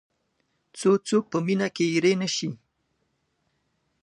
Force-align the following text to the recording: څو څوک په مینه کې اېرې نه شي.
څو 0.79 0.91
څوک 1.07 1.23
په 1.31 1.37
مینه 1.45 1.67
کې 1.75 1.85
اېرې 1.93 2.13
نه 2.21 2.27
شي. 2.35 2.49